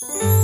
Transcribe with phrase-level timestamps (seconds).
[0.00, 0.39] 写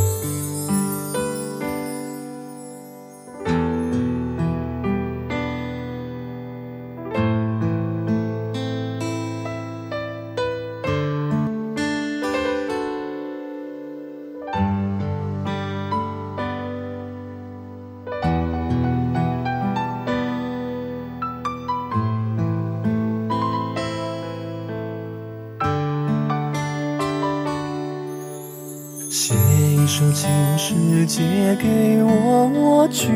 [29.87, 30.75] 一首情诗，
[31.07, 33.13] 借给我我去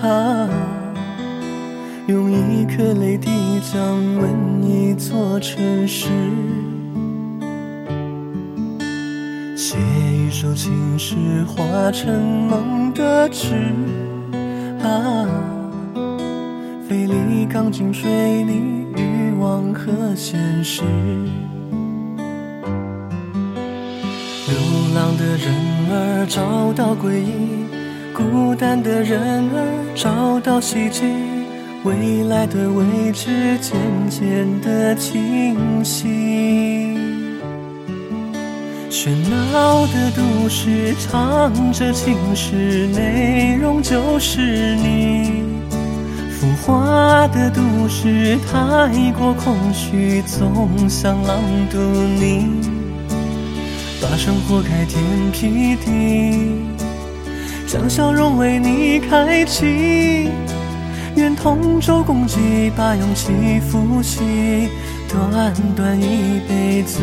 [0.00, 0.48] 啊，
[2.06, 3.28] 用一颗泪滴
[3.60, 6.06] 将吻一座城市。
[9.56, 9.76] 写
[10.24, 13.56] 一首情诗，化成梦的纸
[14.84, 15.26] 啊，
[16.88, 18.08] 费力钢筋水
[18.44, 20.84] 泥，欲望和现实。
[24.94, 25.54] 浪的人
[25.90, 27.64] 儿找到归依，
[28.12, 31.04] 孤单的人儿找到希冀，
[31.84, 36.08] 未来的位置渐渐的清晰。
[38.90, 39.10] 喧
[39.52, 45.44] 闹的都市唱着情诗，内容就是你。
[46.30, 51.38] 浮华的都市太过空虚，总想朗
[51.70, 52.79] 读你。
[54.02, 56.62] 把生活开天辟地，
[57.66, 60.30] 将笑容为你开启。
[61.16, 64.70] 愿同舟共济，把勇气扶起。
[65.08, 66.98] 短短一辈子，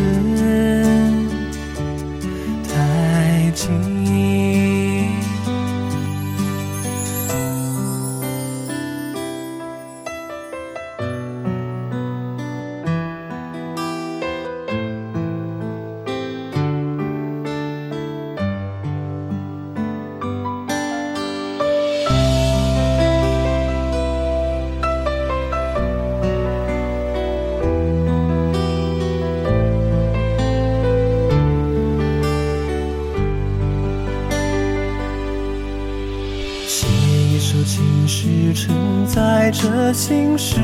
[37.68, 40.56] 情诗，承载着心事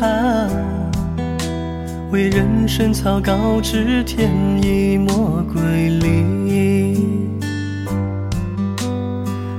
[0.00, 0.50] 啊，
[2.10, 4.28] 为人生草稿纸添
[4.60, 7.06] 一抹瑰丽。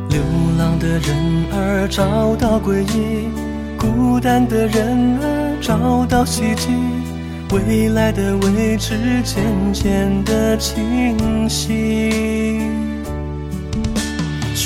[0.09, 0.21] 流
[0.57, 1.15] 浪的人
[1.53, 3.29] 儿找到归依，
[3.77, 6.67] 孤单的人儿找到希冀，
[7.53, 8.93] 未来的位置
[9.23, 9.41] 渐
[9.71, 12.88] 渐的清晰。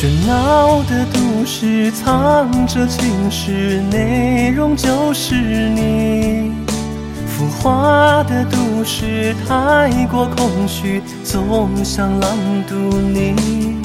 [0.03, 5.33] 喧闹的都市藏着情诗，内容就是
[5.69, 6.51] 你。
[7.25, 12.37] 浮华的都市太过空虚，总想朗
[12.67, 13.77] 读你。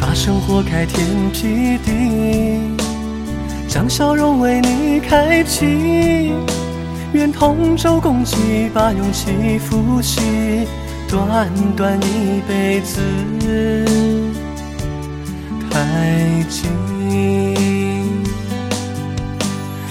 [0.00, 2.58] 把生活开天辟地，
[3.68, 6.32] 将笑容为你开启。
[7.12, 10.66] 愿同舟共济，把勇气扶起。
[11.08, 14.15] 短短一辈子。
[16.46, 16.70] 太近，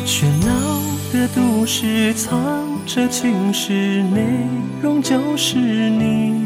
[0.05, 0.79] 喧闹
[1.11, 2.39] 的都市藏
[2.85, 4.21] 着情诗，内
[4.81, 6.45] 容就是你。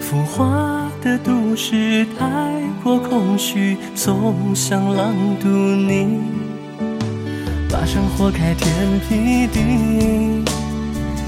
[0.00, 2.26] 浮华的都市太
[2.82, 6.20] 过空虚，总想朗读你。
[7.70, 8.74] 把生活开天
[9.08, 10.42] 辟地，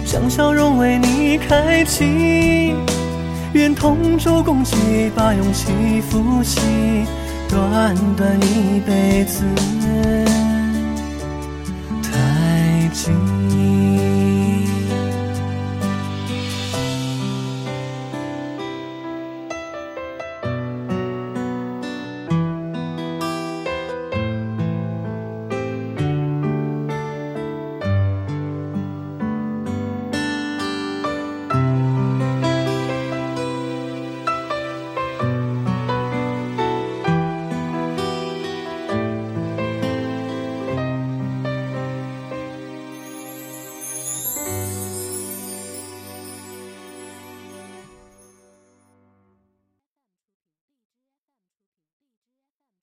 [0.05, 2.75] 将笑容为你开启。
[3.53, 4.75] 愿同舟共济，
[5.15, 6.61] 把勇气扶起。
[7.49, 9.45] 短短一辈子，